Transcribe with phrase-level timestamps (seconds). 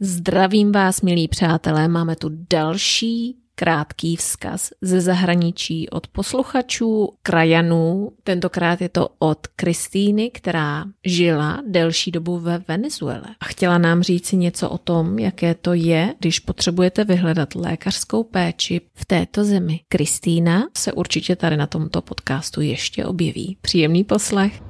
[0.00, 8.12] Zdravím vás, milí přátelé, máme tu další krátký vzkaz ze zahraničí od posluchačů, krajanů.
[8.24, 14.32] Tentokrát je to od Kristýny, která žila delší dobu ve Venezuele a chtěla nám říct
[14.32, 19.80] něco o tom, jaké to je, když potřebujete vyhledat lékařskou péči v této zemi.
[19.88, 23.56] Kristýna se určitě tady na tomto podcastu ještě objeví.
[23.60, 24.67] Příjemný poslech.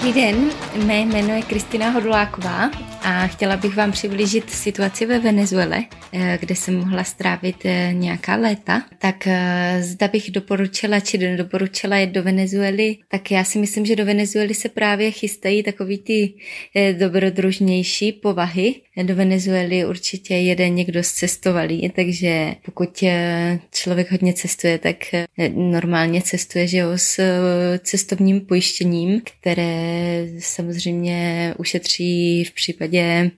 [0.00, 2.70] Dobrý den, mé jméno je Kristina Hoduláková
[3.02, 8.36] a chtěla bych vám přiblížit situaci ve Venezuele, eh, kde jsem mohla strávit eh, nějaká
[8.36, 8.82] léta.
[8.98, 13.96] Tak eh, zda bych doporučila, či nedoporučila jet do Venezuely, tak já si myslím, že
[13.96, 16.34] do Venezuely se právě chystají takový ty
[16.98, 18.74] dobrodružnější povahy.
[19.02, 23.04] Do Venezuely určitě jede někdo zcestovalý, takže pokud
[23.70, 24.96] člověk hodně cestuje, tak
[25.54, 27.20] normálně cestuje že jo, s
[27.78, 30.26] cestovním pojištěním, které
[30.60, 33.30] samozřejmě ušetří v případě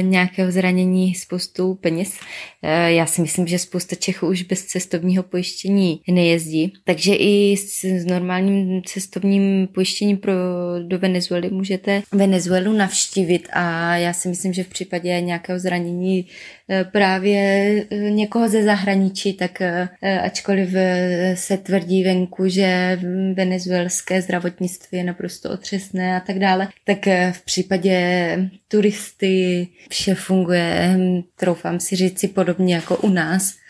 [0.00, 2.18] nějakého zranění spoustu peněz.
[2.62, 7.84] Eh, já si myslím, že spousta Čechů už bez cestovního pojištění nejezdí, takže i s,
[7.84, 10.32] s normálním cestovním pojištěním pro,
[10.82, 16.26] do Venezuely můžete Venezuelu navštívit a já si myslím, že v případě nějakého zranění
[16.70, 17.40] eh, právě
[18.10, 19.62] někoho ze zahraničí, tak
[20.22, 20.68] ačkoliv
[21.34, 23.00] se tvrdí venku, že
[23.34, 27.98] venezuelské zdravotnictví je naprosto otřesné a tak dále, tak v případě
[28.68, 29.59] turisty
[29.90, 30.98] vše funguje,
[31.36, 33.60] troufám si říct si podobně jako u nás.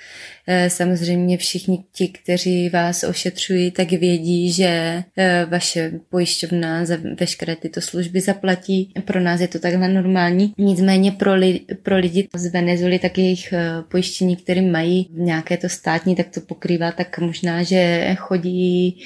[0.46, 7.56] Eh, samozřejmě všichni ti, kteří vás ošetřují, tak vědí, že eh, vaše pojišťovna za veškeré
[7.56, 8.92] tyto služby zaplatí.
[9.04, 10.54] Pro nás je to takhle normální.
[10.58, 15.68] Nicméně pro, li, pro lidi z Venezuely, tak jejich eh, pojištění, které mají nějaké to
[15.68, 19.00] státní, tak to pokrývá tak možná, že chodí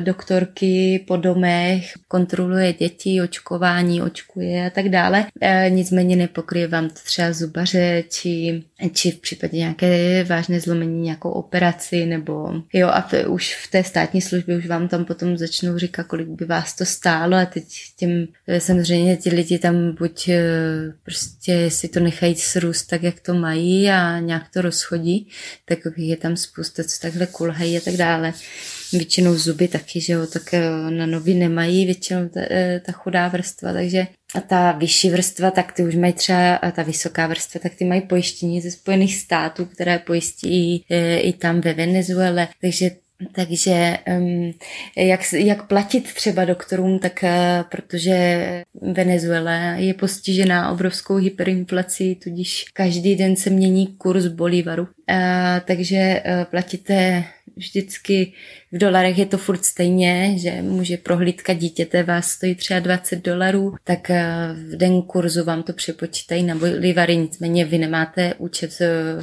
[0.00, 5.26] doktorky po domech, kontroluje děti, očkování, očkuje a tak dále.
[5.40, 8.62] Eh, nicméně nepokryje vám to třeba zubaře, či,
[8.92, 13.84] či v případě nějaké vážné zlomení nějakou operaci, nebo jo a v, už v té
[13.84, 17.64] státní službě už vám tam potom začnou říkat, kolik by vás to stálo a teď
[17.96, 20.30] těm eh, samozřejmě ti lidi tam buď
[21.02, 25.28] prostě si to nechají srůst tak, jak to mají a nějak to rozchodí,
[25.64, 28.32] tak je tam spousta, co takhle kulhají a tak dále
[28.98, 33.28] většinou zuby taky, že jo, tak eh, na nohy nemají většinou ta, eh, ta chudá
[33.28, 37.60] vrstva, takže a ta vyšší vrstva, tak ty už mají třeba, a ta vysoká vrstva,
[37.60, 42.90] tak ty mají pojištění ze Spojených států, které pojistí e, i tam ve Venezuele, takže
[43.32, 43.98] takže
[44.96, 47.24] jak, jak platit třeba doktorům, tak
[47.68, 54.88] protože Venezuela je postižená obrovskou hyperinflací, tudíž každý den se mění kurz bolívaru.
[55.10, 57.24] Uh, takže uh, platíte
[57.56, 58.32] vždycky
[58.72, 63.74] v dolarech je to furt stejně, že může prohlídka dítěte vás stojí třeba 20 dolarů,
[63.84, 69.22] tak eh, v den kurzu vám to přepočítají na bolivary, nicméně vy nemáte účet eh,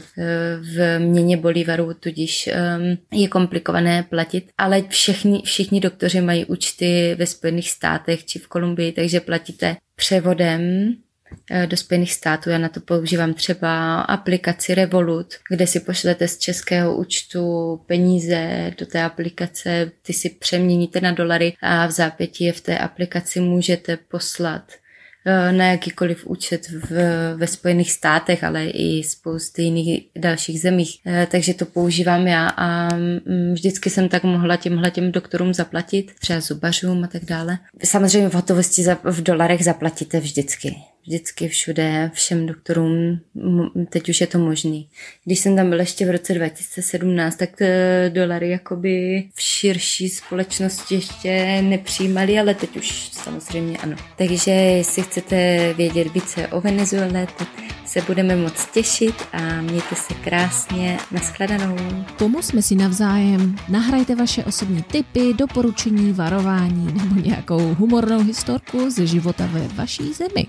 [0.59, 7.25] v měně bolivaru, tudíž ehm, je komplikované platit, ale všichni, všichni doktoři mají účty ve
[7.25, 10.61] Spojených státech či v Kolumbii, takže platíte převodem
[10.91, 11.10] Eh,
[11.65, 12.49] do Spojených států.
[12.49, 17.41] Já na to používám třeba aplikaci Revolut, kde si pošlete z českého účtu
[17.85, 22.77] peníze do té aplikace, ty si přeměníte na dolary a v zápětí je v té
[22.77, 24.63] aplikaci můžete poslat
[25.25, 26.91] Eh, na jakýkoliv účet v,
[27.35, 30.99] ve Spojených státech, ale i spousty jiných dalších zemích.
[31.05, 36.11] Eh, takže to používám já a mm, vždycky jsem tak mohla těmhle těm doktorům zaplatit,
[36.19, 37.57] třeba zubařům a tak dále.
[37.83, 40.75] Samozřejmě v hotovosti za, v dolarech zaplatíte vždycky.
[41.07, 43.19] Vždycky všude, všem doktorům,
[43.89, 44.89] teď už je to možný.
[45.25, 50.95] Když jsem tam byla ještě v roce 2017, tak eh, dolary jakoby v širší společnosti
[50.95, 53.95] ještě nepřijímali, ale teď už samozřejmě ano.
[54.17, 57.47] Takže jestli chcete vědět více o Venezuele, tak
[57.85, 60.97] se budeme moc těšit a mějte se krásně.
[61.11, 61.77] Naschledanou.
[62.17, 63.55] Pomozme si navzájem.
[63.69, 70.47] Nahrajte vaše osobní tipy, doporučení, varování nebo nějakou humornou historku ze života ve vaší zemi.